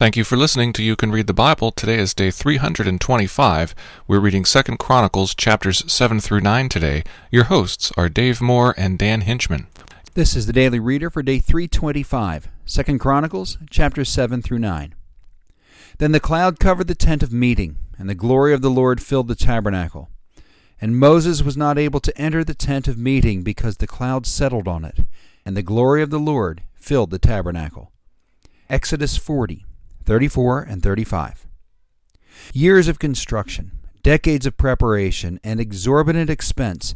Thank 0.00 0.16
you 0.16 0.22
for 0.22 0.36
listening 0.36 0.72
to 0.74 0.84
You 0.84 0.94
Can 0.94 1.10
Read 1.10 1.26
the 1.26 1.34
Bible. 1.34 1.72
Today 1.72 1.98
is 1.98 2.14
day 2.14 2.30
325. 2.30 3.74
We're 4.06 4.20
reading 4.20 4.44
2nd 4.44 4.78
Chronicles 4.78 5.34
chapters 5.34 5.82
7 5.92 6.20
through 6.20 6.42
9 6.42 6.68
today. 6.68 7.02
Your 7.32 7.44
hosts 7.44 7.90
are 7.96 8.08
Dave 8.08 8.40
Moore 8.40 8.76
and 8.78 8.96
Dan 8.96 9.22
Hinchman. 9.22 9.66
This 10.14 10.36
is 10.36 10.46
the 10.46 10.52
Daily 10.52 10.78
Reader 10.78 11.10
for 11.10 11.24
day 11.24 11.40
325, 11.40 12.48
2nd 12.64 13.00
Chronicles 13.00 13.58
chapters 13.70 14.08
7 14.08 14.40
through 14.40 14.60
9. 14.60 14.94
Then 15.98 16.12
the 16.12 16.20
cloud 16.20 16.60
covered 16.60 16.86
the 16.86 16.94
tent 16.94 17.24
of 17.24 17.32
meeting, 17.32 17.78
and 17.98 18.08
the 18.08 18.14
glory 18.14 18.54
of 18.54 18.62
the 18.62 18.70
Lord 18.70 19.02
filled 19.02 19.26
the 19.26 19.34
tabernacle. 19.34 20.10
And 20.80 20.96
Moses 20.96 21.42
was 21.42 21.56
not 21.56 21.76
able 21.76 21.98
to 21.98 22.16
enter 22.16 22.44
the 22.44 22.54
tent 22.54 22.86
of 22.86 22.98
meeting 22.98 23.42
because 23.42 23.78
the 23.78 23.88
cloud 23.88 24.28
settled 24.28 24.68
on 24.68 24.84
it, 24.84 25.00
and 25.44 25.56
the 25.56 25.62
glory 25.64 26.02
of 26.02 26.10
the 26.10 26.20
Lord 26.20 26.62
filled 26.76 27.10
the 27.10 27.18
tabernacle. 27.18 27.90
Exodus 28.70 29.16
40. 29.16 29.64
34 30.08 30.62
and 30.62 30.82
35. 30.82 31.46
Years 32.54 32.88
of 32.88 32.98
construction, 32.98 33.72
decades 34.02 34.46
of 34.46 34.56
preparation, 34.56 35.38
and 35.44 35.60
exorbitant 35.60 36.30
expense 36.30 36.94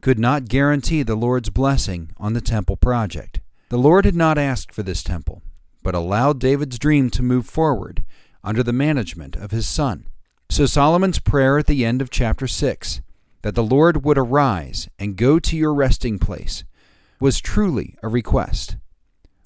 could 0.00 0.18
not 0.18 0.48
guarantee 0.48 1.02
the 1.02 1.14
Lord's 1.14 1.50
blessing 1.50 2.12
on 2.16 2.32
the 2.32 2.40
temple 2.40 2.78
project. 2.78 3.40
The 3.68 3.76
Lord 3.76 4.06
had 4.06 4.16
not 4.16 4.38
asked 4.38 4.72
for 4.72 4.82
this 4.82 5.02
temple, 5.02 5.42
but 5.82 5.94
allowed 5.94 6.40
David's 6.40 6.78
dream 6.78 7.10
to 7.10 7.22
move 7.22 7.44
forward 7.44 8.02
under 8.42 8.62
the 8.62 8.72
management 8.72 9.36
of 9.36 9.50
his 9.50 9.68
son. 9.68 10.06
So 10.48 10.64
Solomon's 10.64 11.18
prayer 11.18 11.58
at 11.58 11.66
the 11.66 11.84
end 11.84 12.00
of 12.00 12.08
chapter 12.08 12.46
6, 12.46 13.02
that 13.42 13.54
the 13.54 13.62
Lord 13.62 14.06
would 14.06 14.16
arise 14.16 14.88
and 14.98 15.18
go 15.18 15.38
to 15.38 15.54
your 15.54 15.74
resting 15.74 16.18
place, 16.18 16.64
was 17.20 17.42
truly 17.42 17.94
a 18.02 18.08
request. 18.08 18.78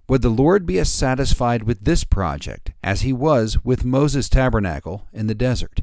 Would 0.09 0.23
the 0.23 0.31
Lord 0.31 0.65
be 0.65 0.79
as 0.79 0.91
satisfied 0.91 1.65
with 1.65 1.85
this 1.85 2.03
project 2.03 2.73
as 2.83 3.03
he 3.03 3.13
was 3.13 3.63
with 3.63 3.85
Moses' 3.85 4.31
tabernacle 4.31 5.07
in 5.13 5.27
the 5.27 5.35
desert? 5.35 5.83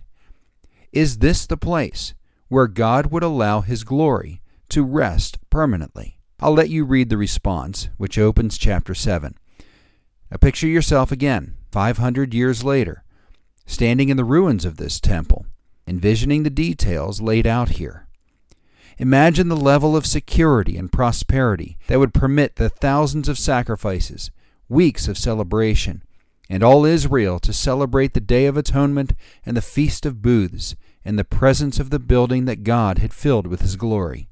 Is 0.92 1.20
this 1.20 1.46
the 1.46 1.58
place 1.58 2.16
where 2.48 2.68
God 2.68 3.12
would 3.12 3.22
allow 3.22 3.62
his 3.62 3.84
glory 3.84 4.42
to 4.70 4.84
rest 4.84 5.38
permanently? 5.52 6.18
I'll 6.40 6.56
let 6.56 6.70
you 6.70 6.86
read 6.86 7.10
the 7.10 7.18
response, 7.18 7.90
which 7.98 8.18
opens 8.18 8.58
chapter 8.58 8.96
7. 8.96 9.36
Now 10.32 10.38
picture 10.38 10.68
yourself 10.68 11.12
again, 11.12 11.56
500 11.72 12.34
years 12.34 12.64
later, 12.64 13.04
standing 13.68 14.10
in 14.10 14.18
the 14.18 14.24
ruins 14.24 14.66
of 14.66 14.78
this 14.78 15.00
temple, 15.00 15.46
envisioning 15.86 16.42
the 16.42 16.50
details 16.50 17.22
laid 17.22 17.46
out 17.46 17.70
here. 17.70 18.05
Imagine 18.98 19.50
the 19.50 19.58
level 19.58 19.96
of 19.96 20.06
security 20.06 20.78
and 20.78 20.92
prosperity 20.92 21.78
that 21.88 22.00
would 22.00 22.14
permit 22.14 22.56
the 22.56 22.70
thousands 22.70 23.28
of 23.28 23.38
sacrifices, 23.38 24.32
weeks 24.70 25.08
of 25.08 25.18
celebration, 25.18 26.02
and 26.50 26.64
all 26.64 26.86
Israel 26.86 27.40
to 27.40 27.52
celebrate 27.52 28.14
the 28.14 28.22
Day 28.22 28.46
of 28.46 28.56
Atonement 28.56 29.14
and 29.46 29.58
the 29.58 29.62
Feast 29.62 30.06
of 30.06 30.22
Booths 30.22 30.76
in 31.04 31.18
the 31.18 31.26
presence 31.26 31.80
of 31.80 31.90
the 31.90 32.00
building 32.00 32.46
that 32.46 32.64
God 32.64 33.00
had 33.00 33.14
filled 33.14 33.48
with 33.48 33.62
His 33.62 33.76
glory. 33.76 34.30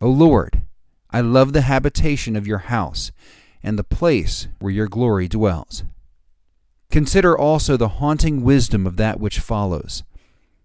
O 0.00 0.08
Lord, 0.08 0.62
I 1.10 1.20
love 1.20 1.52
the 1.52 1.62
habitation 1.62 2.36
of 2.36 2.46
your 2.46 2.58
house 2.58 3.10
and 3.62 3.78
the 3.78 3.84
place 3.84 4.46
where 4.60 4.72
your 4.72 4.88
glory 4.88 5.26
dwells. 5.26 5.82
Consider 6.90 7.36
also 7.36 7.76
the 7.76 7.88
haunting 7.88 8.44
wisdom 8.44 8.86
of 8.86 8.96
that 8.96 9.18
which 9.18 9.40
follows, 9.40 10.04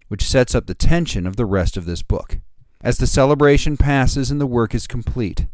which 0.08 0.22
sets 0.22 0.54
up 0.54 0.66
the 0.66 0.74
tension 0.74 1.26
of 1.26 1.34
the 1.34 1.46
rest 1.46 1.76
of 1.76 1.86
this 1.86 2.02
book. 2.02 2.38
As 2.82 2.96
the 2.96 3.06
celebration 3.06 3.76
passes 3.76 4.30
and 4.30 4.40
the 4.40 4.46
work 4.46 4.74
is 4.74 4.86
complete, 4.86 5.46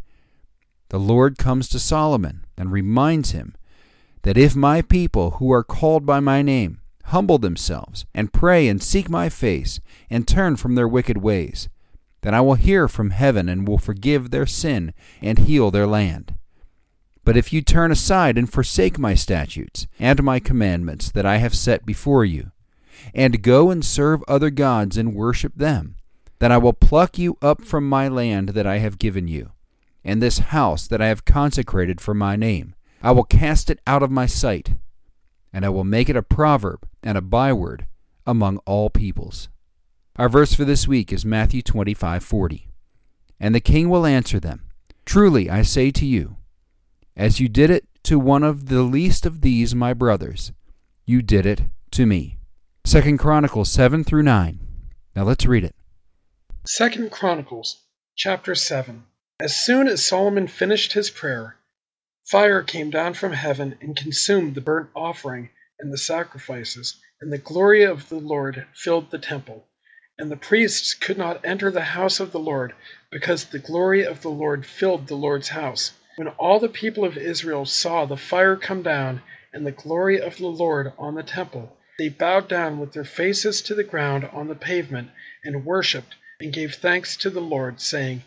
the 0.90 0.98
Lord 1.00 1.38
comes 1.38 1.68
to 1.70 1.80
Solomon 1.80 2.44
and 2.56 2.70
reminds 2.70 3.32
him 3.32 3.56
that 4.22 4.38
if 4.38 4.54
my 4.54 4.80
people 4.80 5.32
who 5.32 5.50
are 5.50 5.64
called 5.64 6.06
by 6.06 6.20
my 6.20 6.42
name 6.42 6.80
humble 7.06 7.38
themselves 7.38 8.06
and 8.14 8.32
pray 8.32 8.68
and 8.68 8.82
seek 8.82 9.08
my 9.08 9.28
face 9.28 9.80
and 10.08 10.26
turn 10.26 10.56
from 10.56 10.76
their 10.76 10.86
wicked 10.86 11.18
ways, 11.18 11.68
then 12.22 12.34
I 12.34 12.40
will 12.40 12.54
hear 12.54 12.86
from 12.86 13.10
heaven 13.10 13.48
and 13.48 13.66
will 13.66 13.78
forgive 13.78 14.30
their 14.30 14.46
sin 14.46 14.94
and 15.20 15.38
heal 15.38 15.72
their 15.72 15.86
land. 15.86 16.34
But 17.24 17.36
if 17.36 17.52
you 17.52 17.60
turn 17.60 17.90
aside 17.90 18.38
and 18.38 18.52
forsake 18.52 19.00
my 19.00 19.14
statutes 19.14 19.88
and 19.98 20.22
my 20.22 20.38
commandments 20.38 21.10
that 21.10 21.26
I 21.26 21.38
have 21.38 21.56
set 21.56 21.84
before 21.84 22.24
you, 22.24 22.52
and 23.12 23.42
go 23.42 23.70
and 23.70 23.84
serve 23.84 24.22
other 24.28 24.50
gods 24.50 24.96
and 24.96 25.14
worship 25.14 25.52
them, 25.56 25.95
that 26.38 26.52
I 26.52 26.58
will 26.58 26.72
pluck 26.72 27.18
you 27.18 27.38
up 27.40 27.64
from 27.64 27.88
my 27.88 28.08
land 28.08 28.50
that 28.50 28.66
I 28.66 28.78
have 28.78 28.98
given 28.98 29.28
you, 29.28 29.52
and 30.04 30.20
this 30.20 30.38
house 30.38 30.86
that 30.86 31.00
I 31.00 31.08
have 31.08 31.24
consecrated 31.24 32.00
for 32.00 32.14
my 32.14 32.36
name. 32.36 32.74
I 33.02 33.12
will 33.12 33.24
cast 33.24 33.70
it 33.70 33.80
out 33.86 34.02
of 34.02 34.10
my 34.10 34.26
sight, 34.26 34.74
and 35.52 35.64
I 35.64 35.68
will 35.68 35.84
make 35.84 36.08
it 36.08 36.16
a 36.16 36.22
proverb 36.22 36.88
and 37.02 37.16
a 37.16 37.22
byword 37.22 37.86
among 38.26 38.58
all 38.66 38.90
peoples. 38.90 39.48
Our 40.16 40.28
verse 40.28 40.54
for 40.54 40.64
this 40.64 40.88
week 40.88 41.12
is 41.12 41.24
Matthew 41.24 41.62
25:40. 41.62 42.68
And 43.38 43.54
the 43.54 43.60
king 43.60 43.90
will 43.90 44.06
answer 44.06 44.40
them, 44.40 44.62
Truly 45.04 45.50
I 45.50 45.62
say 45.62 45.90
to 45.90 46.06
you, 46.06 46.36
as 47.16 47.38
you 47.38 47.48
did 47.48 47.70
it 47.70 47.86
to 48.04 48.18
one 48.18 48.42
of 48.42 48.66
the 48.66 48.82
least 48.82 49.26
of 49.26 49.40
these 49.40 49.74
my 49.74 49.92
brothers, 49.92 50.52
you 51.04 51.22
did 51.22 51.46
it 51.46 51.62
to 51.92 52.06
me. 52.06 52.38
Second 52.84 53.18
Chronicles 53.18 53.70
7 53.70 54.04
through 54.04 54.22
9. 54.22 54.58
Now 55.14 55.24
let's 55.24 55.46
read 55.46 55.64
it. 55.64 55.74
Second 56.68 57.12
Chronicles 57.12 57.84
chapter 58.16 58.56
7 58.56 59.04
As 59.38 59.54
soon 59.54 59.86
as 59.86 60.04
Solomon 60.04 60.48
finished 60.48 60.94
his 60.94 61.10
prayer, 61.10 61.54
fire 62.28 62.60
came 62.64 62.90
down 62.90 63.14
from 63.14 63.34
heaven 63.34 63.78
and 63.80 63.96
consumed 63.96 64.56
the 64.56 64.60
burnt 64.60 64.90
offering 64.92 65.50
and 65.78 65.92
the 65.92 65.96
sacrifices, 65.96 67.00
and 67.20 67.32
the 67.32 67.38
glory 67.38 67.84
of 67.84 68.08
the 68.08 68.18
Lord 68.18 68.66
filled 68.74 69.12
the 69.12 69.18
temple. 69.20 69.68
And 70.18 70.28
the 70.28 70.36
priests 70.36 70.92
could 70.92 71.16
not 71.16 71.46
enter 71.46 71.70
the 71.70 71.82
house 71.82 72.18
of 72.18 72.32
the 72.32 72.40
Lord, 72.40 72.74
because 73.12 73.44
the 73.44 73.60
glory 73.60 74.04
of 74.04 74.22
the 74.22 74.30
Lord 74.30 74.66
filled 74.66 75.06
the 75.06 75.14
Lord's 75.14 75.50
house. 75.50 75.92
When 76.16 76.26
all 76.30 76.58
the 76.58 76.68
people 76.68 77.04
of 77.04 77.16
Israel 77.16 77.64
saw 77.64 78.06
the 78.06 78.16
fire 78.16 78.56
come 78.56 78.82
down 78.82 79.22
and 79.52 79.64
the 79.64 79.70
glory 79.70 80.20
of 80.20 80.36
the 80.38 80.48
Lord 80.48 80.92
on 80.98 81.14
the 81.14 81.22
temple, 81.22 81.76
they 81.96 82.08
bowed 82.08 82.48
down 82.48 82.80
with 82.80 82.92
their 82.92 83.04
faces 83.04 83.62
to 83.62 83.74
the 83.76 83.84
ground 83.84 84.24
on 84.32 84.48
the 84.48 84.56
pavement 84.56 85.10
and 85.44 85.64
worshipped 85.64 86.16
and 86.40 86.52
gave 86.52 86.74
thanks 86.74 87.16
to 87.16 87.30
the 87.30 87.40
Lord, 87.40 87.80
saying, 87.80 88.22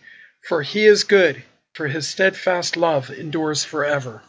For 0.47 0.63
he 0.63 0.85
is 0.85 1.03
good, 1.03 1.43
for 1.73 1.87
his 1.87 2.07
steadfast 2.07 2.75
love 2.75 3.09
endures 3.11 3.63
forever. 3.63 4.21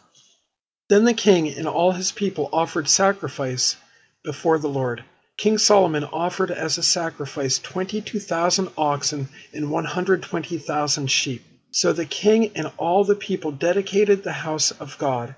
Then 0.89 1.05
the 1.05 1.13
king 1.13 1.49
and 1.49 1.67
all 1.67 1.93
his 1.93 2.11
people 2.11 2.49
offered 2.53 2.89
sacrifice 2.89 3.77
before 4.23 4.59
the 4.59 4.69
Lord. 4.69 5.03
King 5.37 5.57
Solomon 5.57 6.03
offered 6.03 6.51
as 6.51 6.77
a 6.77 6.83
sacrifice 6.83 7.57
22,000 7.57 8.69
oxen 8.77 9.29
and 9.53 9.71
120,000 9.71 11.07
sheep. 11.07 11.43
So 11.71 11.93
the 11.93 12.05
king 12.05 12.51
and 12.55 12.71
all 12.77 13.03
the 13.03 13.15
people 13.15 13.51
dedicated 13.51 14.23
the 14.23 14.33
house 14.33 14.71
of 14.71 14.97
God. 14.97 15.33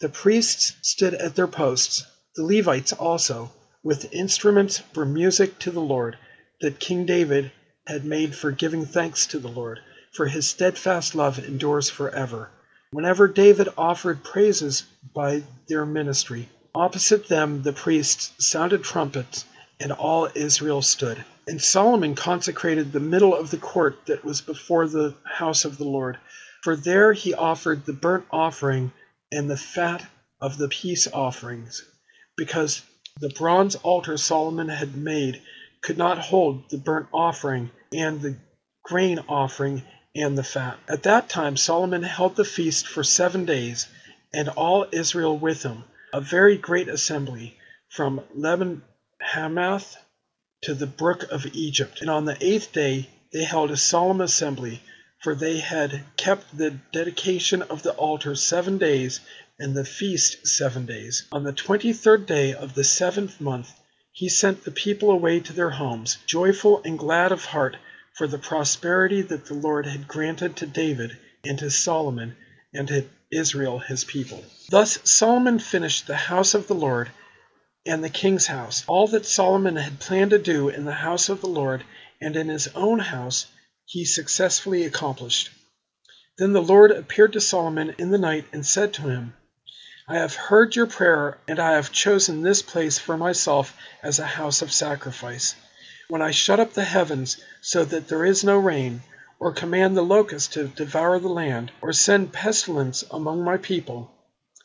The 0.00 0.08
priests 0.10 0.74
stood 0.82 1.14
at 1.14 1.36
their 1.36 1.46
posts, 1.46 2.04
the 2.34 2.42
Levites 2.44 2.92
also, 2.92 3.52
with 3.82 4.12
instruments 4.12 4.78
for 4.92 5.06
music 5.06 5.58
to 5.60 5.70
the 5.70 5.80
Lord, 5.80 6.18
that 6.60 6.80
King 6.80 7.06
David 7.06 7.52
had 7.86 8.04
made 8.04 8.34
for 8.34 8.50
giving 8.50 8.84
thanks 8.84 9.26
to 9.28 9.38
the 9.38 9.48
Lord, 9.48 9.80
for 10.12 10.26
his 10.26 10.46
steadfast 10.46 11.14
love 11.14 11.38
endures 11.38 11.88
forever. 11.88 12.50
Whenever 12.90 13.28
David 13.28 13.68
offered 13.76 14.24
praises 14.24 14.84
by 15.14 15.42
their 15.68 15.86
ministry, 15.86 16.48
opposite 16.74 17.28
them 17.28 17.62
the 17.62 17.72
priests 17.72 18.32
sounded 18.38 18.82
trumpets, 18.82 19.44
and 19.78 19.92
all 19.92 20.28
Israel 20.34 20.82
stood. 20.82 21.24
And 21.46 21.62
Solomon 21.62 22.14
consecrated 22.14 22.92
the 22.92 23.00
middle 23.00 23.34
of 23.34 23.50
the 23.50 23.56
court 23.56 24.06
that 24.06 24.24
was 24.24 24.40
before 24.40 24.88
the 24.88 25.14
house 25.24 25.64
of 25.64 25.78
the 25.78 25.84
Lord, 25.84 26.18
for 26.62 26.74
there 26.74 27.12
he 27.12 27.34
offered 27.34 27.86
the 27.86 27.92
burnt 27.92 28.24
offering 28.30 28.92
and 29.30 29.48
the 29.48 29.56
fat 29.56 30.04
of 30.40 30.58
the 30.58 30.68
peace 30.68 31.06
offerings, 31.12 31.84
because 32.36 32.82
the 33.20 33.28
bronze 33.30 33.76
altar 33.76 34.16
Solomon 34.16 34.68
had 34.68 34.96
made 34.96 35.40
could 35.82 35.98
not 35.98 36.18
hold 36.18 36.68
the 36.70 36.78
burnt 36.78 37.08
offering 37.12 37.70
and 37.92 38.20
the 38.20 38.36
grain 38.82 39.18
offering 39.28 39.82
and 40.14 40.36
the 40.36 40.42
fat. 40.42 40.78
At 40.88 41.02
that 41.04 41.28
time 41.28 41.56
Solomon 41.56 42.02
held 42.02 42.36
the 42.36 42.44
feast 42.44 42.86
for 42.86 43.04
seven 43.04 43.44
days, 43.44 43.86
and 44.32 44.48
all 44.48 44.86
Israel 44.92 45.36
with 45.36 45.62
him, 45.62 45.84
a 46.12 46.20
very 46.20 46.56
great 46.56 46.88
assembly, 46.88 47.56
from 47.88 48.22
Lebo 48.34 48.80
Hamath 49.20 49.96
to 50.62 50.74
the 50.74 50.86
brook 50.86 51.24
of 51.30 51.46
Egypt. 51.54 52.00
And 52.00 52.10
on 52.10 52.24
the 52.24 52.36
eighth 52.40 52.72
day 52.72 53.08
they 53.32 53.44
held 53.44 53.70
a 53.70 53.76
solemn 53.76 54.20
assembly, 54.20 54.80
for 55.22 55.34
they 55.34 55.58
had 55.58 56.02
kept 56.16 56.56
the 56.56 56.70
dedication 56.92 57.62
of 57.62 57.82
the 57.82 57.92
altar 57.92 58.34
seven 58.34 58.78
days, 58.78 59.20
and 59.58 59.74
the 59.74 59.84
feast 59.84 60.46
seven 60.46 60.86
days. 60.86 61.26
On 61.32 61.44
the 61.44 61.52
twenty 61.52 61.92
third 61.92 62.26
day 62.26 62.54
of 62.54 62.74
the 62.74 62.84
seventh 62.84 63.40
month 63.40 63.72
he 64.16 64.30
sent 64.30 64.64
the 64.64 64.70
people 64.70 65.10
away 65.10 65.38
to 65.38 65.52
their 65.52 65.68
homes, 65.68 66.16
joyful 66.24 66.80
and 66.86 66.98
glad 66.98 67.32
of 67.32 67.44
heart 67.44 67.76
for 68.14 68.26
the 68.26 68.38
prosperity 68.38 69.20
that 69.20 69.44
the 69.44 69.52
Lord 69.52 69.84
had 69.84 70.08
granted 70.08 70.56
to 70.56 70.66
David 70.66 71.18
and 71.44 71.58
to 71.58 71.70
Solomon 71.70 72.34
and 72.72 72.88
to 72.88 73.04
Israel 73.30 73.78
his 73.78 74.04
people. 74.04 74.42
Thus 74.70 74.98
Solomon 75.04 75.58
finished 75.58 76.06
the 76.06 76.16
house 76.16 76.54
of 76.54 76.66
the 76.66 76.74
Lord, 76.74 77.10
and 77.84 78.02
the 78.02 78.08
king's 78.08 78.46
house. 78.46 78.84
All 78.86 79.06
that 79.08 79.26
Solomon 79.26 79.76
had 79.76 80.00
planned 80.00 80.30
to 80.30 80.38
do 80.38 80.70
in 80.70 80.86
the 80.86 80.92
house 80.92 81.28
of 81.28 81.42
the 81.42 81.46
Lord 81.46 81.84
and 82.18 82.36
in 82.36 82.48
his 82.48 82.68
own 82.68 83.00
house 83.00 83.44
he 83.84 84.06
successfully 84.06 84.84
accomplished. 84.84 85.50
Then 86.38 86.54
the 86.54 86.62
Lord 86.62 86.90
appeared 86.90 87.34
to 87.34 87.40
Solomon 87.42 87.94
in 87.98 88.10
the 88.10 88.18
night 88.18 88.46
and 88.50 88.64
said 88.64 88.94
to 88.94 89.02
him, 89.02 89.34
I 90.08 90.18
have 90.18 90.36
heard 90.36 90.76
your 90.76 90.86
prayer, 90.86 91.36
and 91.48 91.58
I 91.58 91.72
have 91.72 91.90
chosen 91.90 92.42
this 92.42 92.62
place 92.62 92.96
for 92.96 93.16
myself 93.16 93.76
as 94.04 94.20
a 94.20 94.24
house 94.24 94.62
of 94.62 94.70
sacrifice. 94.70 95.56
When 96.06 96.22
I 96.22 96.30
shut 96.30 96.60
up 96.60 96.74
the 96.74 96.84
heavens 96.84 97.38
so 97.60 97.84
that 97.84 98.06
there 98.06 98.24
is 98.24 98.44
no 98.44 98.56
rain, 98.56 99.02
or 99.40 99.50
command 99.50 99.96
the 99.96 100.02
locust 100.02 100.52
to 100.52 100.68
devour 100.68 101.18
the 101.18 101.26
land, 101.28 101.72
or 101.80 101.92
send 101.92 102.32
pestilence 102.32 103.02
among 103.10 103.42
my 103.42 103.56
people, 103.56 104.12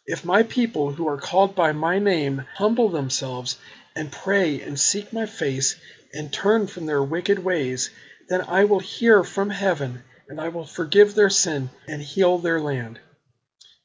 if 0.05 0.23
my 0.23 0.43
people 0.43 0.93
who 0.93 1.07
are 1.07 1.17
called 1.17 1.55
by 1.55 1.71
my 1.71 1.97
name 1.97 2.45
humble 2.55 2.89
themselves 2.89 3.57
and 3.95 4.11
pray 4.11 4.61
and 4.61 4.79
seek 4.79 5.11
my 5.11 5.25
face 5.25 5.75
and 6.13 6.31
turn 6.31 6.67
from 6.67 6.85
their 6.85 7.01
wicked 7.01 7.39
ways, 7.39 7.89
then 8.29 8.41
I 8.41 8.65
will 8.65 8.79
hear 8.79 9.23
from 9.23 9.49
heaven 9.49 10.03
and 10.29 10.39
I 10.39 10.49
will 10.49 10.65
forgive 10.65 11.15
their 11.15 11.31
sin 11.31 11.71
and 11.88 11.99
heal 11.99 12.38
their 12.38 12.61
land. 12.61 12.99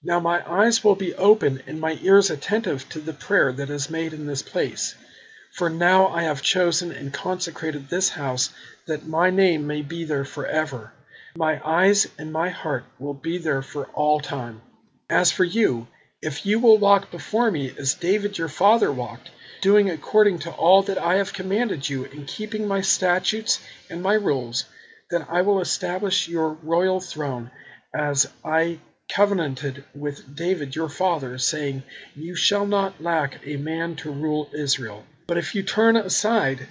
Now 0.08 0.20
my 0.20 0.48
eyes 0.48 0.84
will 0.84 0.94
be 0.94 1.16
open 1.16 1.64
and 1.66 1.80
my 1.80 1.98
ears 2.00 2.30
attentive 2.30 2.88
to 2.90 3.00
the 3.00 3.12
prayer 3.12 3.52
that 3.52 3.70
is 3.70 3.90
made 3.90 4.12
in 4.12 4.24
this 4.24 4.40
place. 4.40 4.94
For 5.52 5.68
now 5.68 6.06
I 6.06 6.22
have 6.22 6.42
chosen 6.42 6.92
and 6.92 7.12
consecrated 7.12 7.88
this 7.88 8.10
house 8.10 8.50
that 8.86 9.08
my 9.08 9.30
name 9.30 9.66
may 9.66 9.82
be 9.82 10.04
there 10.04 10.24
forever. 10.24 10.92
My 11.34 11.60
eyes 11.68 12.06
and 12.18 12.32
my 12.32 12.50
heart 12.50 12.84
will 13.00 13.14
be 13.14 13.38
there 13.38 13.62
for 13.62 13.86
all 13.94 14.20
time. 14.20 14.62
As 15.10 15.32
for 15.32 15.42
you, 15.42 15.88
if 16.22 16.46
you 16.46 16.60
will 16.60 16.78
walk 16.78 17.10
before 17.10 17.50
me 17.50 17.74
as 17.76 17.94
David 17.94 18.38
your 18.38 18.48
father 18.48 18.92
walked, 18.92 19.30
doing 19.60 19.90
according 19.90 20.38
to 20.38 20.52
all 20.52 20.82
that 20.84 20.98
I 20.98 21.16
have 21.16 21.32
commanded 21.32 21.90
you 21.90 22.04
and 22.04 22.28
keeping 22.28 22.68
my 22.68 22.80
statutes 22.80 23.60
and 23.90 24.04
my 24.04 24.14
rules, 24.14 24.66
then 25.10 25.26
I 25.28 25.42
will 25.42 25.60
establish 25.60 26.28
your 26.28 26.50
royal 26.62 27.00
throne 27.00 27.50
as 27.92 28.28
I 28.44 28.78
covenanted 29.08 29.84
with 29.94 30.34
David 30.34 30.74
your 30.74 30.88
father, 30.88 31.38
saying, 31.38 31.82
You 32.14 32.34
shall 32.34 32.66
not 32.66 33.00
lack 33.00 33.38
a 33.46 33.56
man 33.56 33.94
to 33.96 34.10
rule 34.10 34.50
Israel. 34.52 35.04
But 35.28 35.38
if 35.38 35.54
you 35.54 35.62
turn 35.62 35.96
aside 35.96 36.68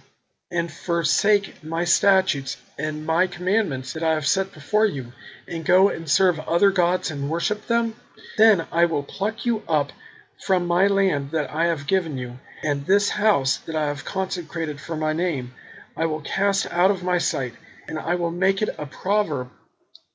and 0.51 0.71
forsake 0.71 1.63
my 1.63 1.85
statutes 1.85 2.57
and 2.77 3.05
my 3.05 3.25
commandments 3.27 3.93
that 3.93 4.03
I 4.03 4.13
have 4.13 4.27
set 4.27 4.53
before 4.53 4.85
you, 4.85 5.13
and 5.47 5.65
go 5.65 5.89
and 5.89 6.09
serve 6.09 6.39
other 6.41 6.71
gods 6.71 7.09
and 7.09 7.29
worship 7.29 7.67
them, 7.67 7.95
then 8.37 8.67
I 8.71 8.85
will 8.85 9.03
pluck 9.03 9.45
you 9.45 9.63
up 9.67 9.91
from 10.37 10.67
my 10.67 10.87
land 10.87 11.31
that 11.31 11.49
I 11.49 11.65
have 11.65 11.87
given 11.87 12.17
you, 12.17 12.39
and 12.63 12.85
this 12.85 13.09
house 13.09 13.57
that 13.57 13.75
I 13.75 13.87
have 13.87 14.05
consecrated 14.05 14.79
for 14.81 14.95
my 14.95 15.13
name 15.13 15.53
I 15.97 16.05
will 16.05 16.21
cast 16.21 16.67
out 16.71 16.91
of 16.91 17.01
my 17.01 17.17
sight, 17.17 17.53
and 17.87 17.97
I 17.97 18.15
will 18.15 18.31
make 18.31 18.61
it 18.61 18.75
a 18.77 18.85
proverb 18.85 19.49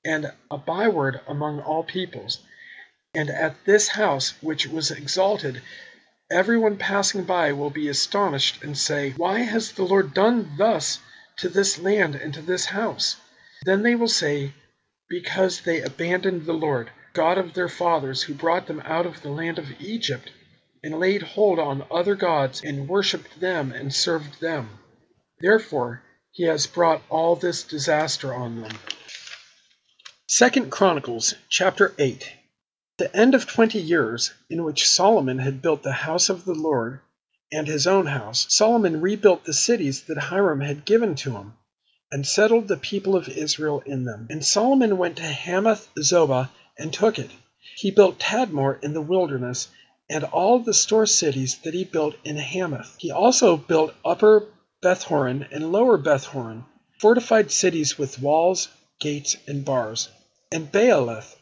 and 0.05 0.32
a 0.50 0.58
byword 0.58 1.20
among 1.26 1.61
all 1.61 1.85
peoples. 1.85 2.38
And 3.14 3.29
at 3.31 3.64
this 3.64 3.88
house 3.88 4.35
which 4.41 4.67
was 4.67 4.91
exalted 4.91 5.62
Everyone 6.32 6.76
passing 6.76 7.25
by 7.25 7.50
will 7.50 7.70
be 7.70 7.88
astonished 7.88 8.62
and 8.62 8.79
say, 8.79 9.11
Why 9.17 9.41
has 9.41 9.73
the 9.73 9.82
Lord 9.82 10.14
done 10.14 10.52
thus 10.56 11.00
to 11.38 11.49
this 11.49 11.76
land 11.76 12.14
and 12.14 12.32
to 12.35 12.41
this 12.41 12.67
house? 12.67 13.17
Then 13.64 13.82
they 13.82 13.97
will 13.97 14.06
say, 14.06 14.55
Because 15.08 15.62
they 15.62 15.82
abandoned 15.82 16.46
the 16.46 16.53
Lord, 16.53 16.91
God 17.14 17.37
of 17.37 17.55
their 17.55 17.69
fathers, 17.69 18.23
who 18.23 18.35
brought 18.35 18.69
them 18.69 18.81
out 18.85 19.06
of 19.06 19.23
the 19.23 19.31
land 19.31 19.58
of 19.58 19.73
Egypt, 19.81 20.31
and 20.85 21.00
laid 21.00 21.23
hold 21.23 21.58
on 21.58 21.85
other 21.91 22.14
gods, 22.14 22.62
and 22.62 22.88
worshipped 22.88 23.41
them 23.41 23.73
and 23.73 23.93
served 23.93 24.41
them. 24.41 24.79
Therefore 25.41 26.00
he 26.31 26.44
has 26.44 26.69
brought 26.69 27.03
all 27.08 27.35
this 27.35 27.64
disaster 27.64 28.32
on 28.32 28.61
them. 28.62 28.79
Second 30.32 30.71
Chronicles 30.71 31.35
chapter 31.49 31.93
8 31.99 32.31
the 32.99 33.15
end 33.17 33.35
of 33.35 33.49
twenty 33.49 33.81
years, 33.81 34.31
in 34.49 34.62
which 34.62 34.88
Solomon 34.88 35.41
had 35.41 35.61
built 35.61 35.82
the 35.82 35.91
house 35.91 36.29
of 36.29 36.44
the 36.44 36.55
Lord 36.55 37.00
and 37.50 37.67
his 37.67 37.85
own 37.85 38.06
house, 38.06 38.47
Solomon 38.49 39.00
rebuilt 39.00 39.44
the 39.44 39.53
cities 39.53 40.03
that 40.03 40.17
Hiram 40.17 40.61
had 40.61 40.85
given 40.85 41.17
to 41.17 41.32
him, 41.32 41.55
and 42.12 42.25
settled 42.25 42.69
the 42.69 42.77
people 42.77 43.17
of 43.17 43.29
Israel 43.29 43.82
in 43.85 44.05
them. 44.05 44.29
And 44.31 44.44
Solomon 44.44 44.99
went 44.99 45.17
to 45.17 45.25
Hamath 45.25 45.88
Zobah 45.99 46.49
and 46.79 46.93
took 46.93 47.19
it. 47.19 47.32
He 47.75 47.91
built 47.91 48.21
Tadmor 48.21 48.79
in 48.85 48.94
the 48.94 49.03
wilderness, 49.03 49.67
and 50.09 50.23
all 50.23 50.61
the 50.61 50.73
store 50.73 51.06
cities 51.06 51.59
that 51.65 51.75
he 51.75 51.82
built 51.82 52.15
in 52.23 52.37
Hamath. 52.37 52.94
He 52.99 53.11
also 53.11 53.56
built 53.56 53.94
Upper 54.05 54.47
Bethhoron 54.81 55.49
and 55.50 55.73
Lower 55.73 55.99
Bethhoron, 55.99 56.67
fortified 57.00 57.50
cities 57.50 57.99
with 57.99 58.21
walls, 58.21 58.69
gates, 59.00 59.37
and 59.49 59.65
bars. 59.65 60.09
And 60.52 60.73
Baalath 60.73 61.37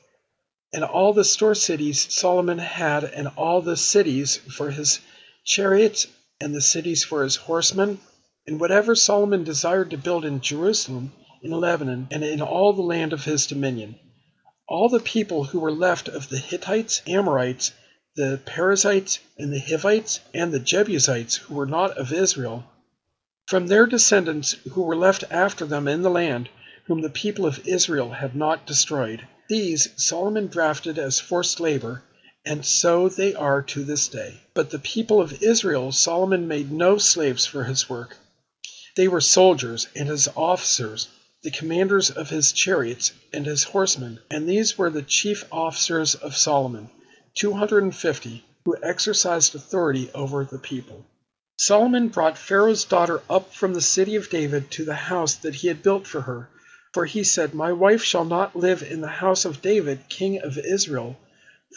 and 0.71 0.85
all 0.85 1.15
the 1.15 1.25
store 1.25 1.55
cities 1.55 2.13
Solomon 2.13 2.59
had, 2.59 3.05
and 3.05 3.29
all 3.37 3.63
the 3.63 3.75
cities 3.75 4.37
for 4.37 4.71
his 4.71 5.01
chariots, 5.47 6.07
and 6.43 6.55
the 6.55 6.61
cities 6.61 7.05
for 7.05 7.23
his 7.23 7.37
horsemen, 7.37 8.01
and 8.47 8.61
whatever 8.61 8.95
Solomon 8.95 9.45
desired 9.45 9.93
to 9.93 9.97
build 9.97 10.27
in 10.27 10.43
Jerusalem, 10.43 11.13
in 11.43 11.53
Lebanon, 11.53 12.09
and 12.11 12.23
in 12.23 12.43
all 12.43 12.75
the 12.75 12.83
land 12.83 13.15
of 13.15 13.25
his 13.25 13.47
dominion. 13.47 13.99
All 14.69 14.91
the 14.91 15.01
people 15.01 15.45
who 15.45 15.61
were 15.61 15.73
left 15.73 16.09
of 16.09 16.29
the 16.29 16.37
Hittites, 16.37 17.01
Amorites, 17.07 17.73
the 18.15 18.39
Perizzites, 18.45 19.21
and 19.39 19.51
the 19.51 19.59
Hivites, 19.59 20.21
and 20.35 20.53
the 20.53 20.61
Jebusites 20.61 21.37
who 21.37 21.55
were 21.55 21.65
not 21.65 21.97
of 21.97 22.13
Israel, 22.13 22.63
from 23.47 23.69
their 23.69 23.87
descendants 23.87 24.53
who 24.73 24.83
were 24.83 24.97
left 24.97 25.25
after 25.31 25.65
them 25.65 25.89
in 25.89 26.03
the 26.03 26.11
land, 26.11 26.51
whom 26.89 27.03
the 27.03 27.11
people 27.11 27.45
of 27.45 27.69
Israel 27.69 28.09
had 28.13 28.35
not 28.35 28.65
destroyed. 28.65 29.21
These 29.51 29.91
Solomon 29.97 30.47
drafted 30.47 30.99
as 30.99 31.21
forced 31.21 31.61
labor, 31.61 32.03
and 32.47 32.65
so 32.65 33.11
they 33.11 33.35
are 33.35 33.61
to 33.61 33.85
this 33.85 34.09
day. 34.09 34.41
But 34.55 34.71
the 34.71 34.79
people 34.79 35.21
of 35.21 35.43
Israel 35.43 35.93
Solomon 35.93 36.49
made 36.49 36.73
no 36.73 36.97
slaves 36.97 37.45
for 37.45 37.65
his 37.65 37.91
work. 37.91 38.17
They 38.97 39.07
were 39.07 39.21
soldiers 39.21 39.87
and 39.95 40.09
his 40.09 40.29
officers, 40.35 41.09
the 41.43 41.51
commanders 41.51 42.09
of 42.09 42.31
his 42.31 42.53
chariots 42.53 43.13
and 43.35 43.45
his 43.45 43.65
horsemen, 43.65 44.21
and 44.31 44.49
these 44.49 44.79
were 44.79 44.89
the 44.89 45.03
chief 45.03 45.45
officers 45.53 46.15
of 46.15 46.39
Solomon, 46.39 46.89
250, 47.35 48.47
who 48.65 48.77
exercised 48.83 49.55
authority 49.55 50.11
over 50.15 50.43
the 50.43 50.59
people. 50.59 51.05
Solomon 51.59 52.09
brought 52.09 52.39
Pharaoh's 52.39 52.85
daughter 52.85 53.21
up 53.29 53.53
from 53.53 53.75
the 53.75 53.83
city 53.83 54.17
of 54.17 54.31
David 54.31 54.71
to 54.71 54.87
the 54.87 54.95
house 54.95 55.35
that 55.35 55.57
he 55.57 55.69
had 55.69 55.83
built 55.83 56.07
for 56.07 56.23
her 56.23 56.49
for 56.93 57.05
he 57.05 57.23
said, 57.23 57.55
My 57.55 57.73
wife 57.73 58.03
shall 58.03 58.25
not 58.25 58.57
live 58.57 58.83
in 58.83 59.01
the 59.01 59.07
house 59.07 59.45
of 59.45 59.63
David, 59.63 60.09
king 60.09 60.41
of 60.41 60.59
Israel, 60.59 61.17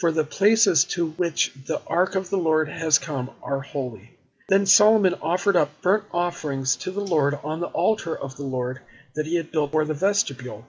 for 0.00 0.10
the 0.10 0.24
places 0.24 0.84
to 0.84 1.10
which 1.10 1.52
the 1.66 1.80
ark 1.86 2.14
of 2.14 2.30
the 2.30 2.38
Lord 2.38 2.68
has 2.68 2.98
come 2.98 3.30
are 3.42 3.60
holy. 3.60 4.18
Then 4.48 4.66
Solomon 4.66 5.14
offered 5.22 5.54
up 5.54 5.82
burnt 5.82 6.04
offerings 6.12 6.76
to 6.76 6.90
the 6.90 7.04
Lord 7.04 7.38
on 7.44 7.60
the 7.60 7.68
altar 7.68 8.16
of 8.18 8.36
the 8.36 8.42
Lord 8.42 8.80
that 9.14 9.26
he 9.26 9.36
had 9.36 9.52
built 9.52 9.72
for 9.72 9.84
the 9.84 9.94
vestibule, 9.94 10.66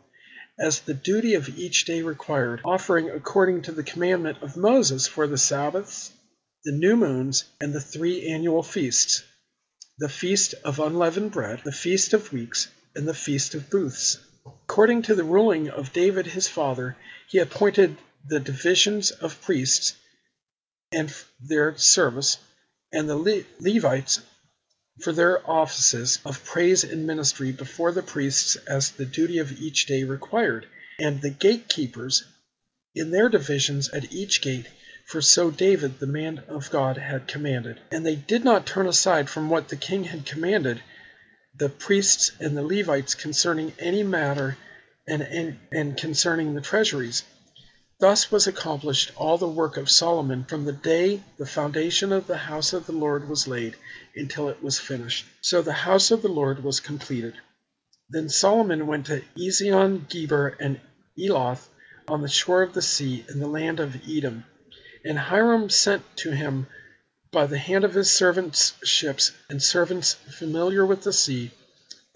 as 0.59 0.81
the 0.81 0.93
duty 0.93 1.33
of 1.33 1.57
each 1.57 1.85
day 1.85 2.01
required, 2.01 2.61
offering 2.65 3.09
according 3.09 3.63
to 3.63 3.71
the 3.71 3.83
commandment 3.83 4.37
of 4.41 4.57
Moses 4.57 5.07
for 5.07 5.25
the 5.25 5.37
Sabbaths, 5.37 6.11
the 6.65 6.73
new 6.73 6.95
moons, 6.95 7.45
and 7.61 7.73
the 7.73 7.81
three 7.81 8.27
annual 8.27 8.61
feasts 8.61 9.23
the 9.99 10.09
feast 10.09 10.55
of 10.65 10.79
unleavened 10.79 11.31
bread, 11.31 11.61
the 11.63 11.71
feast 11.71 12.13
of 12.13 12.33
weeks, 12.33 12.67
and 12.95 13.07
the 13.07 13.13
feast 13.13 13.53
of 13.55 13.69
booths. 13.69 14.17
According 14.45 15.03
to 15.03 15.15
the 15.15 15.23
ruling 15.23 15.69
of 15.69 15.93
David 15.93 16.25
his 16.27 16.49
father, 16.49 16.97
he 17.29 17.37
appointed 17.37 17.95
the 18.27 18.41
divisions 18.41 19.09
of 19.09 19.41
priests 19.41 19.93
and 20.91 21.13
their 21.39 21.77
service, 21.77 22.35
and 22.91 23.07
the 23.07 23.15
Le- 23.15 23.45
Levites 23.61 24.19
for 24.99 25.13
their 25.13 25.49
offices 25.49 26.19
of 26.25 26.43
praise 26.43 26.83
and 26.83 27.07
ministry 27.07 27.53
before 27.53 27.93
the 27.93 28.03
priests 28.03 28.57
as 28.67 28.91
the 28.91 29.05
duty 29.05 29.37
of 29.37 29.61
each 29.61 29.85
day 29.85 30.03
required, 30.03 30.67
and 30.99 31.21
the 31.21 31.29
gatekeepers 31.29 32.25
in 32.93 33.11
their 33.11 33.29
divisions 33.29 33.87
at 33.91 34.11
each 34.11 34.41
gate, 34.41 34.65
for 35.07 35.21
so 35.21 35.51
David 35.51 35.99
the 35.99 36.05
man 36.05 36.39
of 36.49 36.69
God 36.69 36.97
had 36.97 37.29
commanded. 37.29 37.79
And 37.91 38.05
they 38.05 38.17
did 38.17 38.43
not 38.43 38.65
turn 38.67 38.87
aside 38.87 39.29
from 39.29 39.49
what 39.49 39.69
the 39.69 39.77
king 39.77 40.03
had 40.03 40.25
commanded 40.25 40.83
the 41.55 41.69
priests 41.69 42.31
and 42.39 42.57
the 42.57 42.63
Levites 42.63 43.15
concerning 43.15 43.73
any 43.79 44.03
matter 44.03 44.57
and, 45.07 45.21
and, 45.21 45.59
and 45.71 45.97
concerning 45.97 46.53
the 46.53 46.61
treasuries. 46.61 47.23
Thus 47.99 48.31
was 48.31 48.47
accomplished 48.47 49.11
all 49.15 49.37
the 49.37 49.47
work 49.47 49.77
of 49.77 49.89
Solomon 49.89 50.45
from 50.45 50.65
the 50.65 50.73
day 50.73 51.23
the 51.37 51.45
foundation 51.45 52.11
of 52.11 52.27
the 52.27 52.37
house 52.37 52.73
of 52.73 52.85
the 52.85 52.91
Lord 52.91 53.29
was 53.29 53.47
laid 53.47 53.75
until 54.15 54.49
it 54.49 54.63
was 54.63 54.79
finished. 54.79 55.25
So 55.41 55.61
the 55.61 55.73
house 55.73 56.11
of 56.11 56.21
the 56.21 56.27
Lord 56.27 56.63
was 56.63 56.79
completed. 56.79 57.35
Then 58.09 58.29
Solomon 58.29 58.87
went 58.87 59.05
to 59.05 59.23
Ezion 59.37 60.07
Geber 60.09 60.57
and 60.59 60.81
Eloth 61.17 61.69
on 62.07 62.21
the 62.21 62.27
shore 62.27 62.63
of 62.63 62.73
the 62.73 62.81
sea 62.81 63.25
in 63.29 63.39
the 63.39 63.47
land 63.47 63.79
of 63.79 63.95
Edom. 64.09 64.43
And 65.05 65.17
Hiram 65.17 65.69
sent 65.69 66.03
to 66.17 66.31
him 66.31 66.67
by 67.33 67.47
the 67.47 67.57
hand 67.57 67.83
of 67.83 67.95
his 67.95 68.11
servants' 68.11 68.73
ships 68.85 69.31
and 69.49 69.61
servants 69.61 70.13
familiar 70.13 70.85
with 70.85 71.01
the 71.03 71.11
sea, 71.11 71.51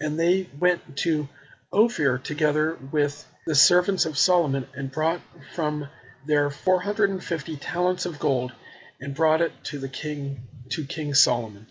and 0.00 0.18
they 0.18 0.48
went 0.58 0.96
to 0.96 1.28
Ophir 1.72 2.18
together 2.18 2.78
with 2.92 3.26
the 3.44 3.54
servants 3.54 4.06
of 4.06 4.16
Solomon, 4.16 4.66
and 4.74 4.92
brought 4.92 5.20
from 5.54 5.88
there 6.24 6.48
four 6.50 6.80
hundred 6.80 7.10
and 7.10 7.22
fifty 7.22 7.56
talents 7.56 8.06
of 8.06 8.20
gold, 8.20 8.52
and 9.00 9.14
brought 9.14 9.42
it 9.42 9.52
to 9.64 9.80
the 9.80 9.88
king 9.88 10.46
to 10.70 10.84
King 10.84 11.12
Solomon. 11.14 11.66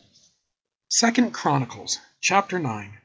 Second 0.89 1.31
Chronicles 1.31 1.99
chapter 2.19 2.59
9. 2.59 2.97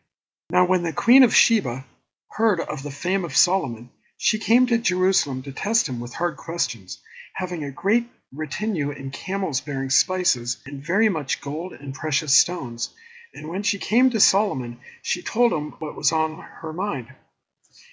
Now 0.51 0.67
when 0.67 0.83
the 0.83 0.93
queen 0.93 1.23
of 1.23 1.35
Sheba 1.35 1.85
heard 2.31 2.61
of 2.61 2.83
the 2.83 2.91
fame 2.91 3.25
of 3.25 3.37
Solomon, 3.37 3.91
she 4.17 4.39
came 4.39 4.67
to 4.67 4.79
Jerusalem 4.79 5.43
to 5.43 5.53
test 5.53 5.89
him 5.89 6.01
with 6.01 6.15
hard 6.15 6.37
questions, 6.37 6.99
having 7.35 7.63
a 7.65 7.71
great 7.71 8.09
retinue 8.33 8.91
and 8.91 9.13
camels 9.13 9.61
bearing 9.61 9.91
spices, 9.91 10.57
and 10.65 10.85
very 10.85 11.09
much 11.09 11.41
gold 11.41 11.73
and 11.73 11.95
precious 11.95 12.33
stones. 12.33 12.91
And 13.35 13.49
when 13.49 13.63
she 13.63 13.79
came 13.79 14.11
to 14.11 14.21
Solomon, 14.21 14.79
she 15.03 15.23
told 15.23 15.53
him 15.53 15.73
what 15.73 15.97
was 15.97 16.13
on 16.13 16.39
her 16.39 16.73
mind. 16.73 17.09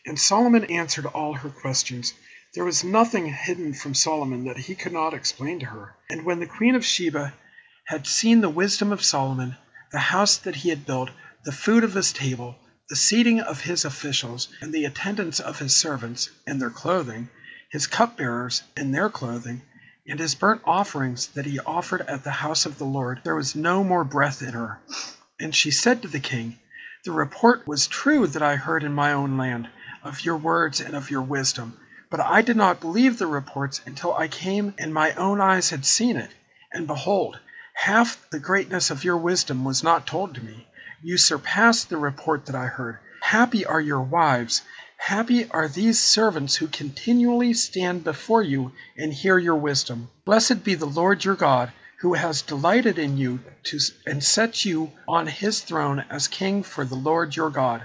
And 0.06 0.20
Solomon 0.20 0.66
answered 0.66 1.06
all 1.06 1.34
her 1.34 1.50
questions. 1.50 2.14
There 2.54 2.66
was 2.66 2.84
nothing 2.84 3.32
hidden 3.32 3.74
from 3.74 3.94
Solomon 3.94 4.46
that 4.46 4.58
he 4.58 4.76
could 4.76 4.94
not 4.94 5.14
explain 5.14 5.60
to 5.60 5.68
her. 5.68 5.96
And 6.10 6.26
when 6.26 6.40
the 6.40 6.48
queen 6.48 6.76
of 6.76 6.86
Sheba 6.86 7.34
had 7.86 8.08
seen 8.08 8.42
the 8.42 8.50
wisdom 8.50 8.92
of 8.92 9.04
Solomon, 9.04 9.56
the 9.92 10.00
house 10.00 10.38
that 10.38 10.56
he 10.56 10.70
had 10.70 10.86
built, 10.86 11.10
the 11.44 11.52
food 11.52 11.84
of 11.84 11.94
his 11.94 12.12
table, 12.14 12.56
the 12.90 12.96
seating 12.96 13.40
of 13.40 13.62
his 13.62 13.86
officials, 13.86 14.48
and 14.62 14.74
the 14.74 14.86
attendance 14.86 15.40
of 15.40 15.60
his 15.60 15.76
servants, 15.76 16.30
and 16.48 16.62
their 16.62 16.70
clothing, 16.70 17.30
his 17.72 17.88
cupbearers, 17.88 18.64
and 18.76 18.94
their 18.94 19.10
clothing, 19.10 19.62
and 20.10 20.20
his 20.20 20.34
burnt 20.34 20.62
offerings 20.66 21.28
that 21.28 21.46
he 21.46 21.60
offered 21.60 22.02
at 22.02 22.24
the 22.24 22.32
house 22.32 22.66
of 22.66 22.80
the 22.80 22.86
Lord, 22.86 23.22
there 23.24 23.36
was 23.36 23.56
no 23.56 23.84
more 23.84 24.04
breath 24.04 24.42
in 24.42 24.54
her. 24.54 24.80
And 25.40 25.56
she 25.56 25.70
said 25.70 26.02
to 26.02 26.08
the 26.08 26.20
king, 26.20 26.58
The 27.06 27.12
report 27.12 27.68
was 27.68 27.86
true 27.86 28.26
that 28.26 28.42
I 28.42 28.56
heard 28.56 28.84
in 28.84 28.92
my 28.92 29.14
own 29.14 29.38
land 29.38 29.70
of 30.04 30.22
your 30.22 30.38
words 30.38 30.82
and 30.82 30.96
of 30.96 31.12
your 31.12 31.22
wisdom. 31.22 31.78
But 32.10 32.22
I 32.22 32.42
did 32.42 32.58
not 32.58 32.80
believe 32.82 33.20
the 33.20 33.28
reports 33.28 33.82
until 33.86 34.16
I 34.16 34.28
came 34.28 34.74
and 34.80 34.92
my 34.92 35.14
own 35.14 35.40
eyes 35.40 35.70
had 35.70 35.86
seen 35.86 36.18
it. 36.18 36.32
And 36.74 36.88
behold, 36.88 37.40
half 37.76 38.28
the 38.32 38.40
greatness 38.40 38.90
of 38.90 39.04
your 39.04 39.18
wisdom 39.18 39.64
was 39.64 39.84
not 39.84 40.08
told 40.08 40.34
to 40.36 40.44
me. 40.44 40.68
You 41.04 41.18
surpassed 41.18 41.90
the 41.90 41.98
report 41.98 42.48
that 42.48 42.56
I 42.56 42.66
heard. 42.66 42.98
Happy 43.22 43.64
are 43.64 43.80
your 43.80 44.02
wives. 44.02 44.64
Happy 45.02 45.50
are 45.50 45.68
these 45.68 45.98
servants 45.98 46.58
who 46.58 46.68
continually 46.68 47.54
stand 47.54 48.04
before 48.04 48.44
you 48.44 48.72
and 48.96 49.12
hear 49.12 49.40
your 49.40 49.56
wisdom. 49.56 50.10
Blessed 50.26 50.64
be 50.64 50.76
the 50.76 50.86
Lord 50.86 51.26
your 51.26 51.36
God, 51.36 51.72
who 52.02 52.14
has 52.14 52.42
delighted 52.44 53.00
in 53.00 53.18
you 53.18 53.40
to, 53.64 53.80
and 54.06 54.24
set 54.24 54.66
you 54.66 54.92
on 55.08 55.26
his 55.26 55.62
throne 55.62 56.06
as 56.10 56.28
king 56.28 56.62
for 56.64 56.86
the 56.86 56.96
Lord 56.96 57.36
your 57.36 57.50
God. 57.50 57.84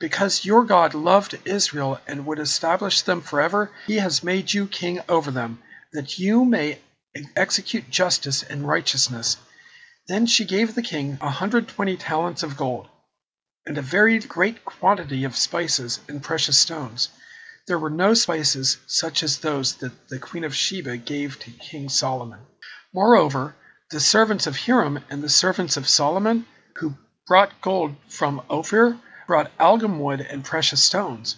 Because 0.00 0.44
your 0.44 0.64
God 0.64 0.94
loved 0.94 1.38
Israel 1.44 2.00
and 2.06 2.26
would 2.26 2.38
establish 2.38 3.02
them 3.02 3.20
forever, 3.20 3.70
he 3.86 3.98
has 3.98 4.24
made 4.24 4.52
you 4.52 4.66
king 4.66 5.00
over 5.08 5.30
them, 5.30 5.62
that 5.92 6.18
you 6.18 6.44
may 6.44 6.78
execute 7.36 7.90
justice 7.90 8.42
and 8.42 8.66
righteousness. 8.66 9.36
Then 10.08 10.26
she 10.26 10.44
gave 10.44 10.74
the 10.74 10.82
king 10.82 11.18
a 11.20 11.30
hundred 11.30 11.68
twenty 11.68 11.96
talents 11.96 12.42
of 12.42 12.56
gold, 12.56 12.88
and 13.66 13.76
a 13.76 13.82
very 13.82 14.18
great 14.18 14.64
quantity 14.64 15.24
of 15.24 15.36
spices 15.36 16.00
and 16.08 16.22
precious 16.22 16.56
stones. 16.56 17.08
There 17.66 17.78
were 17.78 17.90
no 17.90 18.14
spices 18.14 18.78
such 18.86 19.22
as 19.22 19.38
those 19.38 19.74
that 19.76 20.08
the 20.08 20.18
queen 20.18 20.44
of 20.44 20.54
Sheba 20.54 20.98
gave 20.98 21.38
to 21.40 21.50
King 21.50 21.88
Solomon. 21.88 22.38
Moreover, 22.92 23.56
the 23.90 24.00
servants 24.00 24.46
of 24.46 24.56
Hiram 24.56 25.04
and 25.10 25.22
the 25.22 25.28
servants 25.28 25.76
of 25.76 25.88
Solomon, 25.88 26.46
who 26.76 26.94
brought 27.26 27.60
gold 27.60 27.96
from 28.08 28.40
Ophir, 28.48 28.98
brought 29.26 29.50
algum 29.58 29.98
wood 29.98 30.20
and 30.20 30.44
precious 30.44 30.82
stones. 30.82 31.36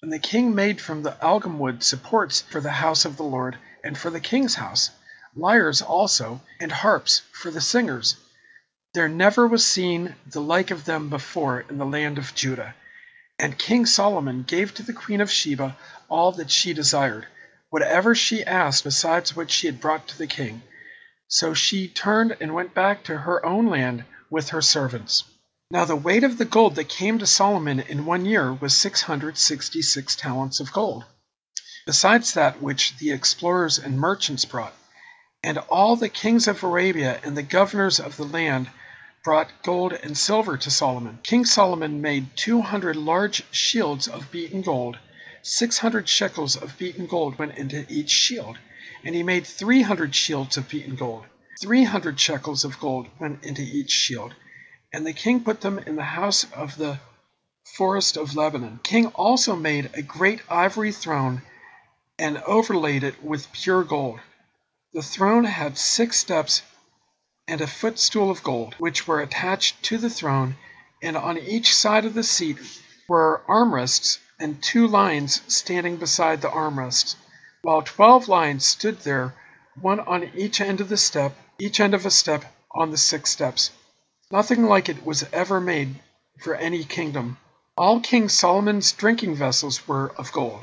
And 0.00 0.12
the 0.12 0.18
king 0.18 0.54
made 0.54 0.80
from 0.80 1.02
the 1.02 1.20
algum 1.20 1.58
wood 1.58 1.82
supports 1.82 2.42
for 2.42 2.60
the 2.60 2.70
house 2.70 3.04
of 3.04 3.16
the 3.16 3.24
Lord 3.24 3.58
and 3.82 3.98
for 3.98 4.10
the 4.10 4.20
king's 4.20 4.54
house 4.54 4.90
lyres 5.36 5.82
also, 5.82 6.40
and 6.60 6.70
harps 6.70 7.22
for 7.32 7.50
the 7.50 7.60
singers. 7.60 8.16
There 8.94 9.08
never 9.08 9.48
was 9.48 9.66
seen 9.66 10.14
the 10.24 10.40
like 10.40 10.70
of 10.70 10.84
them 10.84 11.10
before 11.10 11.64
in 11.68 11.78
the 11.78 11.84
land 11.84 12.16
of 12.16 12.32
Judah. 12.32 12.76
And 13.40 13.58
King 13.58 13.86
Solomon 13.86 14.44
gave 14.44 14.72
to 14.74 14.84
the 14.84 14.92
queen 14.92 15.20
of 15.20 15.32
Sheba 15.32 15.76
all 16.08 16.30
that 16.30 16.52
she 16.52 16.72
desired, 16.72 17.26
whatever 17.70 18.14
she 18.14 18.44
asked 18.44 18.84
besides 18.84 19.34
what 19.34 19.50
she 19.50 19.66
had 19.66 19.80
brought 19.80 20.06
to 20.06 20.16
the 20.18 20.28
king. 20.28 20.62
So 21.26 21.54
she 21.54 21.88
turned 21.88 22.36
and 22.40 22.54
went 22.54 22.72
back 22.72 23.02
to 23.04 23.18
her 23.18 23.44
own 23.44 23.66
land 23.66 24.04
with 24.30 24.50
her 24.50 24.62
servants. 24.62 25.24
Now 25.72 25.84
the 25.84 25.96
weight 25.96 26.22
of 26.22 26.38
the 26.38 26.44
gold 26.44 26.76
that 26.76 26.88
came 26.88 27.18
to 27.18 27.26
Solomon 27.26 27.80
in 27.80 28.06
one 28.06 28.24
year 28.24 28.52
was 28.52 28.76
six 28.76 29.02
hundred 29.02 29.36
sixty 29.36 29.82
six 29.82 30.14
talents 30.14 30.60
of 30.60 30.72
gold, 30.72 31.04
besides 31.84 32.34
that 32.34 32.62
which 32.62 32.96
the 32.98 33.10
explorers 33.10 33.76
and 33.76 33.98
merchants 33.98 34.44
brought. 34.44 34.76
And 35.42 35.58
all 35.68 35.96
the 35.96 36.08
kings 36.08 36.46
of 36.46 36.62
Arabia 36.62 37.18
and 37.24 37.36
the 37.36 37.42
governors 37.42 37.98
of 37.98 38.16
the 38.16 38.24
land 38.24 38.68
brought 39.24 39.50
gold 39.62 39.94
and 39.94 40.16
silver 40.16 40.58
to 40.58 40.70
Solomon. 40.70 41.18
King 41.22 41.46
Solomon 41.46 42.02
made 42.02 42.36
two 42.36 42.60
hundred 42.60 42.94
large 42.94 43.42
shields 43.50 44.06
of 44.06 44.30
beaten 44.30 44.60
gold. 44.60 44.98
Six 45.42 45.78
hundred 45.78 46.08
shekels 46.08 46.56
of 46.56 46.76
beaten 46.78 47.06
gold 47.06 47.38
went 47.38 47.56
into 47.56 47.86
each 47.88 48.10
shield. 48.10 48.58
And 49.02 49.14
he 49.14 49.22
made 49.22 49.46
three 49.46 49.80
hundred 49.80 50.14
shields 50.14 50.58
of 50.58 50.68
beaten 50.68 50.94
gold. 50.94 51.24
Three 51.60 51.84
hundred 51.84 52.20
shekels 52.20 52.64
of 52.64 52.78
gold 52.78 53.08
went 53.18 53.42
into 53.42 53.62
each 53.62 53.90
shield. 53.90 54.34
And 54.92 55.06
the 55.06 55.14
king 55.14 55.42
put 55.42 55.62
them 55.62 55.78
in 55.78 55.96
the 55.96 56.02
house 56.02 56.46
of 56.52 56.76
the 56.76 56.98
forest 57.64 58.18
of 58.18 58.36
Lebanon. 58.36 58.78
King 58.82 59.06
also 59.06 59.56
made 59.56 59.90
a 59.94 60.02
great 60.02 60.42
ivory 60.50 60.92
throne 60.92 61.40
and 62.18 62.38
overlaid 62.46 63.02
it 63.02 63.24
with 63.24 63.50
pure 63.52 63.84
gold. 63.84 64.20
The 64.92 65.02
throne 65.02 65.44
had 65.44 65.78
six 65.78 66.18
steps 66.18 66.62
and 67.46 67.60
a 67.60 67.66
footstool 67.66 68.30
of 68.30 68.42
gold, 68.42 68.74
which 68.78 69.06
were 69.06 69.20
attached 69.20 69.82
to 69.82 69.98
the 69.98 70.08
throne, 70.08 70.56
and 71.02 71.16
on 71.16 71.36
each 71.36 71.74
side 71.74 72.04
of 72.04 72.14
the 72.14 72.22
seat 72.22 72.56
were 73.08 73.42
armrests 73.46 74.18
and 74.40 74.62
two 74.62 74.86
lions 74.86 75.42
standing 75.46 75.96
beside 75.96 76.40
the 76.40 76.48
armrests, 76.48 77.16
while 77.62 77.82
twelve 77.82 78.28
lions 78.28 78.64
stood 78.64 79.00
there, 79.00 79.34
one 79.80 80.00
on 80.00 80.30
each 80.34 80.60
end 80.60 80.80
of 80.80 80.88
the 80.88 80.96
step, 80.96 81.36
each 81.58 81.80
end 81.80 81.94
of 81.94 82.06
a 82.06 82.10
step 82.10 82.44
on 82.72 82.90
the 82.90 82.96
six 82.96 83.30
steps. 83.30 83.70
Nothing 84.30 84.64
like 84.64 84.88
it 84.88 85.04
was 85.04 85.24
ever 85.32 85.60
made 85.60 85.96
for 86.40 86.54
any 86.54 86.82
kingdom. 86.82 87.36
All 87.76 88.00
King 88.00 88.28
Solomon's 88.28 88.92
drinking 88.92 89.34
vessels 89.36 89.86
were 89.86 90.12
of 90.16 90.32
gold, 90.32 90.62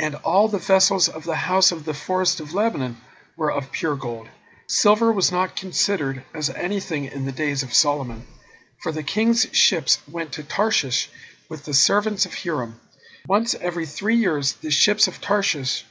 and 0.00 0.16
all 0.16 0.48
the 0.48 0.58
vessels 0.58 1.08
of 1.08 1.24
the 1.24 1.36
house 1.36 1.70
of 1.70 1.84
the 1.84 1.94
forest 1.94 2.40
of 2.40 2.54
Lebanon 2.54 2.96
were 3.36 3.52
of 3.52 3.70
pure 3.70 3.96
gold. 3.96 4.28
Silver 4.74 5.12
was 5.12 5.30
not 5.30 5.54
considered 5.54 6.24
as 6.32 6.48
anything 6.48 7.04
in 7.04 7.26
the 7.26 7.30
days 7.32 7.62
of 7.62 7.74
Solomon, 7.74 8.26
for 8.82 8.90
the 8.90 9.02
king's 9.02 9.46
ships 9.52 9.98
went 10.08 10.32
to 10.32 10.42
Tarshish 10.42 11.10
with 11.50 11.66
the 11.66 11.74
servants 11.74 12.24
of 12.24 12.32
Hiram. 12.32 12.80
Once 13.28 13.54
every 13.56 13.84
three 13.84 14.16
years 14.16 14.54
the 14.54 14.70
ships 14.70 15.06
of 15.06 15.20
Tarshish 15.20 15.84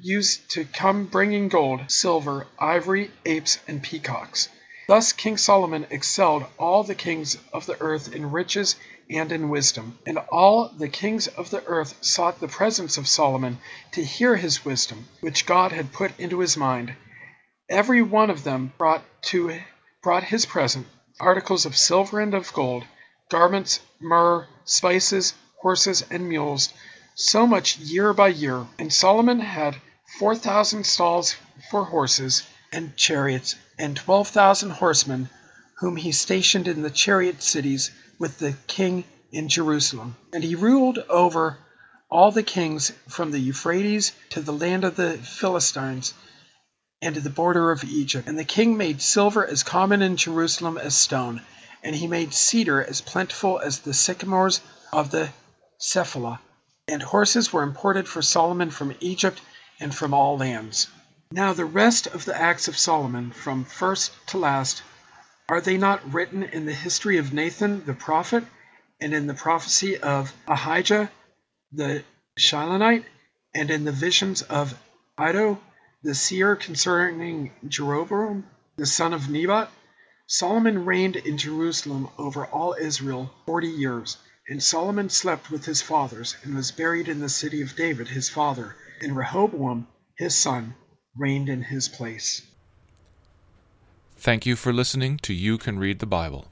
used 0.00 0.50
to 0.52 0.64
come 0.64 1.04
bringing 1.04 1.50
gold, 1.50 1.82
silver, 1.90 2.46
ivory, 2.58 3.10
apes, 3.26 3.58
and 3.68 3.82
peacocks. 3.82 4.48
Thus 4.88 5.12
King 5.12 5.36
Solomon 5.36 5.86
excelled 5.90 6.46
all 6.58 6.84
the 6.84 6.94
kings 6.94 7.36
of 7.52 7.66
the 7.66 7.78
earth 7.82 8.14
in 8.14 8.30
riches 8.30 8.76
and 9.10 9.30
in 9.30 9.50
wisdom. 9.50 9.98
And 10.06 10.16
all 10.32 10.70
the 10.78 10.88
kings 10.88 11.26
of 11.26 11.50
the 11.50 11.62
earth 11.66 11.96
sought 12.00 12.40
the 12.40 12.48
presence 12.48 12.96
of 12.96 13.06
Solomon 13.06 13.58
to 13.92 14.02
hear 14.02 14.36
his 14.36 14.64
wisdom, 14.64 15.06
which 15.20 15.44
God 15.44 15.72
had 15.72 15.92
put 15.92 16.18
into 16.18 16.38
his 16.38 16.56
mind. 16.56 16.96
Every 17.72 18.02
one 18.02 18.28
of 18.28 18.44
them 18.44 18.74
brought 18.76 19.02
to 19.30 19.58
brought 20.02 20.24
his 20.24 20.44
present 20.44 20.86
articles 21.18 21.64
of 21.64 21.74
silver 21.74 22.20
and 22.20 22.34
of 22.34 22.52
gold, 22.52 22.84
garments, 23.30 23.80
myrrh, 23.98 24.46
spices, 24.66 25.32
horses, 25.62 26.04
and 26.10 26.28
mules, 26.28 26.68
so 27.14 27.46
much 27.46 27.78
year 27.78 28.12
by 28.12 28.28
year. 28.28 28.66
And 28.78 28.92
Solomon 28.92 29.40
had 29.40 29.80
four 30.18 30.36
thousand 30.36 30.84
stalls 30.84 31.34
for 31.70 31.84
horses 31.86 32.42
and 32.70 32.94
chariots, 32.94 33.54
and 33.78 33.96
twelve 33.96 34.28
thousand 34.28 34.72
horsemen, 34.72 35.30
whom 35.78 35.96
he 35.96 36.12
stationed 36.12 36.68
in 36.68 36.82
the 36.82 36.90
chariot 36.90 37.42
cities 37.42 37.90
with 38.18 38.38
the 38.38 38.52
king 38.66 39.04
in 39.30 39.48
Jerusalem. 39.48 40.16
And 40.34 40.44
he 40.44 40.56
ruled 40.56 40.98
over 41.08 41.56
all 42.10 42.30
the 42.32 42.42
kings 42.42 42.92
from 43.08 43.30
the 43.30 43.38
Euphrates 43.40 44.12
to 44.28 44.42
the 44.42 44.52
land 44.52 44.84
of 44.84 44.96
the 44.96 45.16
Philistines 45.16 46.12
and 47.02 47.16
the 47.16 47.28
border 47.30 47.72
of 47.72 47.82
Egypt. 47.82 48.28
And 48.28 48.38
the 48.38 48.44
king 48.44 48.76
made 48.76 49.02
silver 49.02 49.44
as 49.44 49.64
common 49.64 50.00
in 50.02 50.16
Jerusalem 50.16 50.78
as 50.78 50.96
stone, 50.96 51.42
and 51.82 51.96
he 51.96 52.06
made 52.06 52.32
cedar 52.32 52.82
as 52.82 53.00
plentiful 53.00 53.58
as 53.58 53.80
the 53.80 53.92
sycamores 53.92 54.60
of 54.92 55.10
the 55.10 55.28
Shephelah. 55.80 56.38
And 56.86 57.02
horses 57.02 57.52
were 57.52 57.64
imported 57.64 58.08
for 58.08 58.22
Solomon 58.22 58.70
from 58.70 58.94
Egypt 59.00 59.40
and 59.80 59.92
from 59.92 60.14
all 60.14 60.38
lands. 60.38 60.86
Now 61.32 61.52
the 61.52 61.64
rest 61.64 62.06
of 62.06 62.24
the 62.24 62.40
acts 62.40 62.68
of 62.68 62.78
Solomon, 62.78 63.32
from 63.32 63.64
first 63.64 64.12
to 64.28 64.38
last, 64.38 64.82
are 65.48 65.60
they 65.60 65.76
not 65.76 66.12
written 66.12 66.44
in 66.44 66.66
the 66.66 66.74
history 66.74 67.18
of 67.18 67.32
Nathan 67.32 67.84
the 67.84 67.94
prophet, 67.94 68.44
and 69.00 69.12
in 69.12 69.26
the 69.26 69.34
prophecy 69.34 69.98
of 69.98 70.32
Ahijah 70.46 71.10
the 71.72 72.04
Shilonite, 72.38 73.04
and 73.54 73.70
in 73.70 73.84
the 73.84 73.92
visions 73.92 74.42
of 74.42 74.78
Iddo 75.18 75.58
the 76.02 76.14
seer 76.14 76.56
concerning 76.56 77.52
Jeroboam 77.66 78.46
the 78.76 78.86
son 78.86 79.12
of 79.12 79.28
Nebat? 79.28 79.70
Solomon 80.26 80.84
reigned 80.84 81.16
in 81.16 81.38
Jerusalem 81.38 82.08
over 82.18 82.46
all 82.46 82.74
Israel 82.80 83.30
forty 83.46 83.68
years. 83.68 84.16
And 84.48 84.60
Solomon 84.60 85.08
slept 85.08 85.52
with 85.52 85.64
his 85.64 85.82
fathers, 85.82 86.36
and 86.42 86.56
was 86.56 86.72
buried 86.72 87.08
in 87.08 87.20
the 87.20 87.28
city 87.28 87.62
of 87.62 87.76
David 87.76 88.08
his 88.08 88.28
father, 88.28 88.74
and 89.00 89.16
Rehoboam 89.16 89.86
his 90.16 90.34
son 90.34 90.74
reigned 91.16 91.48
in 91.48 91.62
his 91.62 91.88
place. 91.88 92.42
Thank 94.16 94.44
you 94.44 94.56
for 94.56 94.72
listening 94.72 95.18
to 95.18 95.32
You 95.32 95.58
Can 95.58 95.78
Read 95.78 96.00
the 96.00 96.06
Bible. 96.06 96.48